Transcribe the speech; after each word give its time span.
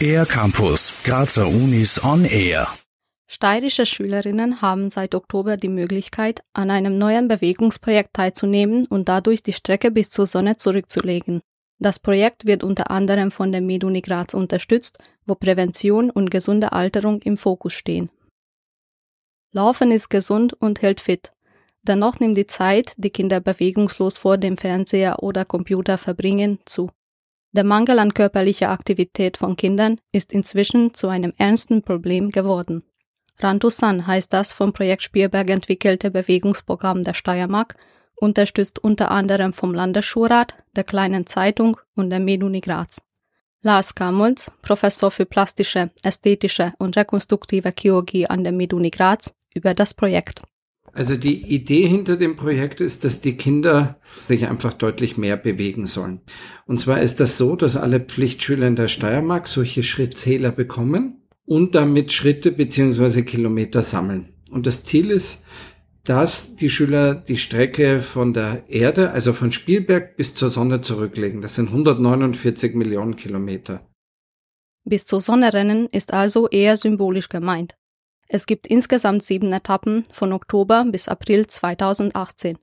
Air 0.00 0.26
Campus, 0.26 0.92
Grazer 1.04 1.46
Unis 1.46 2.02
on 2.04 2.24
Air. 2.24 2.68
Steirische 3.26 3.86
Schülerinnen 3.86 4.60
haben 4.60 4.90
seit 4.90 5.14
Oktober 5.14 5.56
die 5.56 5.68
Möglichkeit, 5.68 6.42
an 6.52 6.70
einem 6.70 6.98
neuen 6.98 7.28
Bewegungsprojekt 7.28 8.12
teilzunehmen 8.12 8.86
und 8.86 9.08
dadurch 9.08 9.42
die 9.42 9.52
Strecke 9.52 9.90
bis 9.90 10.10
zur 10.10 10.26
Sonne 10.26 10.56
zurückzulegen. 10.56 11.40
Das 11.78 11.98
Projekt 11.98 12.46
wird 12.46 12.62
unter 12.62 12.90
anderem 12.90 13.30
von 13.30 13.50
der 13.50 13.60
Meduni 13.60 14.00
Graz 14.02 14.34
unterstützt, 14.34 14.98
wo 15.26 15.34
Prävention 15.34 16.10
und 16.10 16.30
gesunde 16.30 16.72
Alterung 16.72 17.20
im 17.22 17.36
Fokus 17.36 17.72
stehen. 17.72 18.10
Laufen 19.52 19.90
ist 19.90 20.10
gesund 20.10 20.52
und 20.52 20.82
hält 20.82 21.00
fit. 21.00 21.32
Dennoch 21.86 22.18
nimmt 22.18 22.38
die 22.38 22.46
Zeit, 22.46 22.94
die 22.96 23.10
Kinder 23.10 23.40
bewegungslos 23.40 24.16
vor 24.16 24.38
dem 24.38 24.56
Fernseher 24.56 25.22
oder 25.22 25.44
Computer 25.44 25.98
verbringen, 25.98 26.58
zu. 26.64 26.90
Der 27.52 27.64
Mangel 27.64 27.98
an 27.98 28.14
körperlicher 28.14 28.70
Aktivität 28.70 29.36
von 29.36 29.54
Kindern 29.56 30.00
ist 30.10 30.32
inzwischen 30.32 30.94
zu 30.94 31.08
einem 31.08 31.34
ernsten 31.36 31.82
Problem 31.82 32.30
geworden. 32.30 32.82
Rantusan 33.38 34.06
heißt 34.06 34.32
das 34.32 34.52
vom 34.52 34.72
Projekt 34.72 35.02
Spielberg 35.02 35.50
entwickelte 35.50 36.10
Bewegungsprogramm 36.10 37.04
der 37.04 37.14
Steiermark, 37.14 37.76
unterstützt 38.16 38.78
unter 38.78 39.10
anderem 39.10 39.52
vom 39.52 39.74
Landesschulrat, 39.74 40.54
der 40.74 40.84
Kleinen 40.84 41.26
Zeitung 41.26 41.76
und 41.94 42.10
der 42.10 42.20
Meduni 42.20 42.60
Graz. 42.60 43.02
Lars 43.60 43.94
Kamolz, 43.94 44.50
Professor 44.62 45.10
für 45.10 45.26
plastische, 45.26 45.90
ästhetische 46.02 46.72
und 46.78 46.96
rekonstruktive 46.96 47.72
Chirurgie 47.78 48.26
an 48.26 48.42
der 48.42 48.52
Meduni 48.52 48.90
Graz, 48.90 49.34
über 49.54 49.74
das 49.74 49.94
Projekt. 49.94 50.42
Also 50.94 51.16
die 51.16 51.52
Idee 51.52 51.88
hinter 51.88 52.16
dem 52.16 52.36
Projekt 52.36 52.80
ist, 52.80 53.04
dass 53.04 53.20
die 53.20 53.36
Kinder 53.36 53.98
sich 54.28 54.46
einfach 54.46 54.72
deutlich 54.72 55.16
mehr 55.18 55.36
bewegen 55.36 55.86
sollen. 55.86 56.20
Und 56.66 56.80
zwar 56.80 57.00
ist 57.00 57.18
das 57.18 57.36
so, 57.36 57.56
dass 57.56 57.76
alle 57.76 57.98
Pflichtschüler 57.98 58.68
in 58.68 58.76
der 58.76 58.86
Steiermark 58.86 59.48
solche 59.48 59.82
Schrittzähler 59.82 60.52
bekommen 60.52 61.22
und 61.46 61.74
damit 61.74 62.12
Schritte 62.12 62.52
beziehungsweise 62.52 63.24
Kilometer 63.24 63.82
sammeln. 63.82 64.28
Und 64.50 64.66
das 64.66 64.84
Ziel 64.84 65.10
ist, 65.10 65.42
dass 66.04 66.54
die 66.54 66.70
Schüler 66.70 67.14
die 67.14 67.38
Strecke 67.38 68.00
von 68.00 68.32
der 68.32 68.68
Erde, 68.68 69.10
also 69.10 69.32
von 69.32 69.50
Spielberg 69.50 70.16
bis 70.16 70.34
zur 70.34 70.48
Sonne 70.48 70.80
zurücklegen. 70.82 71.40
Das 71.40 71.56
sind 71.56 71.68
149 71.68 72.74
Millionen 72.74 73.16
Kilometer. 73.16 73.84
Bis 74.84 75.06
zur 75.06 75.20
Sonne 75.20 75.52
rennen 75.52 75.88
ist 75.90 76.12
also 76.12 76.46
eher 76.48 76.76
symbolisch 76.76 77.30
gemeint. 77.30 77.74
Es 78.34 78.46
gibt 78.46 78.66
insgesamt 78.66 79.22
sieben 79.22 79.52
Etappen 79.52 80.06
von 80.10 80.32
Oktober 80.32 80.84
bis 80.90 81.06
April 81.06 81.46
2018. 81.46 82.58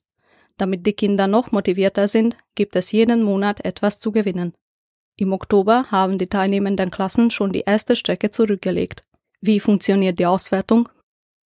Damit 0.57 0.85
die 0.85 0.91
Kinder 0.91 1.27
noch 1.27 1.53
motivierter 1.53 2.09
sind, 2.09 2.35
gibt 2.55 2.75
es 2.75 2.91
jeden 2.91 3.23
Monat 3.23 3.63
etwas 3.63 4.01
zu 4.01 4.11
gewinnen. 4.11 4.53
Im 5.15 5.31
Oktober 5.31 5.85
haben 5.89 6.17
die 6.17 6.27
teilnehmenden 6.27 6.91
Klassen 6.91 7.31
schon 7.31 7.53
die 7.53 7.63
erste 7.65 7.95
Strecke 7.95 8.31
zurückgelegt. 8.31 9.05
Wie 9.39 9.61
funktioniert 9.61 10.19
die 10.19 10.25
Auswertung? 10.25 10.89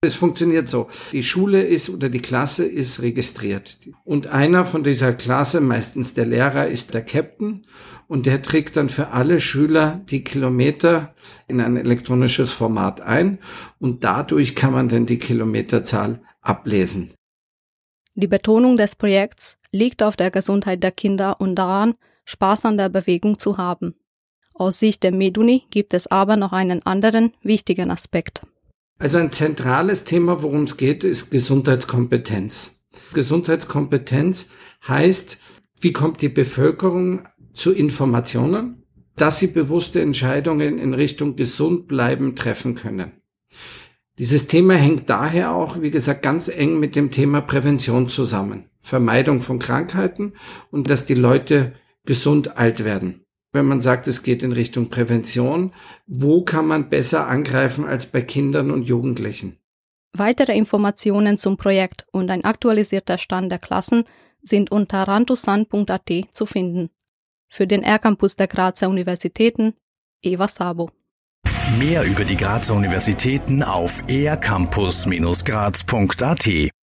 Es 0.03 0.15
funktioniert 0.15 0.67
so. 0.67 0.89
Die 1.13 1.23
Schule 1.23 1.63
ist 1.63 1.89
oder 1.89 2.09
die 2.09 2.21
Klasse 2.21 2.65
ist 2.65 3.01
registriert. 3.01 3.77
Und 4.03 4.27
einer 4.27 4.65
von 4.65 4.83
dieser 4.83 5.13
Klasse, 5.13 5.61
meistens 5.61 6.13
der 6.13 6.25
Lehrer, 6.25 6.67
ist 6.67 6.93
der 6.93 7.05
Captain 7.05 7.65
und 8.09 8.25
der 8.25 8.41
trägt 8.41 8.75
dann 8.75 8.89
für 8.89 9.09
alle 9.09 9.39
Schüler 9.39 10.01
die 10.09 10.23
Kilometer 10.25 11.15
in 11.47 11.61
ein 11.61 11.77
elektronisches 11.77 12.51
Format 12.51 12.99
ein 12.99 13.39
und 13.79 14.03
dadurch 14.03 14.55
kann 14.55 14.73
man 14.73 14.89
dann 14.89 15.05
die 15.05 15.19
Kilometerzahl 15.19 16.21
ablesen. 16.41 17.13
Die 18.15 18.27
Betonung 18.27 18.75
des 18.75 18.95
Projekts 18.95 19.57
liegt 19.71 20.03
auf 20.03 20.17
der 20.17 20.31
Gesundheit 20.31 20.83
der 20.83 20.91
Kinder 20.91 21.39
und 21.39 21.55
daran, 21.55 21.95
Spaß 22.25 22.65
an 22.65 22.77
der 22.77 22.89
Bewegung 22.89 23.39
zu 23.39 23.57
haben. 23.57 23.95
Aus 24.53 24.79
Sicht 24.79 25.03
der 25.03 25.13
Meduni 25.13 25.63
gibt 25.71 25.93
es 25.93 26.07
aber 26.07 26.35
noch 26.35 26.51
einen 26.51 26.85
anderen 26.85 27.33
wichtigen 27.41 27.89
Aspekt. 27.89 28.41
Also 29.03 29.17
ein 29.17 29.33
zentrales 29.33 30.05
Thema, 30.05 30.43
worum 30.43 30.63
es 30.63 30.77
geht, 30.77 31.03
ist 31.03 31.29
Gesundheitskompetenz. 31.29 32.79
Gesundheitskompetenz 33.13 34.47
heißt, 34.87 35.39
wie 35.81 35.91
kommt 35.91 36.21
die 36.21 36.29
Bevölkerung 36.29 37.27
zu 37.53 37.73
Informationen, 37.73 38.85
dass 39.17 39.39
sie 39.39 39.47
bewusste 39.47 40.01
Entscheidungen 40.01 40.79
in 40.79 40.93
Richtung 40.93 41.35
gesund 41.35 41.89
bleiben 41.89 42.37
treffen 42.37 42.75
können. 42.75 43.11
Dieses 44.19 44.47
Thema 44.47 44.75
hängt 44.75 45.09
daher 45.09 45.51
auch, 45.51 45.81
wie 45.81 45.91
gesagt, 45.91 46.21
ganz 46.21 46.47
eng 46.47 46.79
mit 46.79 46.95
dem 46.95 47.11
Thema 47.11 47.41
Prävention 47.41 48.07
zusammen. 48.07 48.69
Vermeidung 48.79 49.41
von 49.41 49.59
Krankheiten 49.59 50.31
und 50.71 50.89
dass 50.89 51.05
die 51.05 51.13
Leute 51.13 51.73
gesund 52.05 52.55
alt 52.55 52.85
werden. 52.85 53.22
Wenn 53.53 53.67
man 53.67 53.81
sagt, 53.81 54.07
es 54.07 54.23
geht 54.23 54.41
in 54.41 54.51
Richtung 54.51 54.89
Prävention, 54.89 55.73
wo 56.07 56.43
kann 56.43 56.65
man 56.65 56.89
besser 56.89 57.27
angreifen 57.27 57.85
als 57.85 58.07
bei 58.07 58.23
Kindern 58.23 58.71
und 58.71 58.81
Jugendlichen? 58.83 59.59
Weitere 60.17 60.57
Informationen 60.57 61.37
zum 61.37 61.55
Projekt 61.55 62.07
und 62.11 62.31
ein 62.31 62.43
aktualisierter 62.43 63.19
Stand 63.19 63.51
der 63.51 63.59
Klassen 63.59 64.05
sind 64.41 64.71
unter 64.71 65.03
rantusan.at 65.03 66.09
zu 66.31 66.47
finden. 66.47 66.89
Für 67.47 67.67
den 67.67 67.83
R-Campus 67.83 68.35
der 68.35 68.47
Grazer 68.47 68.89
Universitäten, 68.89 69.75
Eva 70.23 70.47
Sabo. 70.47 70.89
Mehr 71.77 72.03
über 72.03 72.25
die 72.25 72.37
Grazer 72.37 72.73
Universitäten 72.73 73.61
auf 73.61 74.01
ercampus-graz.at 74.07 76.73